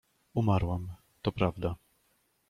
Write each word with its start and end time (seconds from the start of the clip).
—Umarłam… 0.39 0.95
to 1.21 1.31
prawda. 1.31 1.75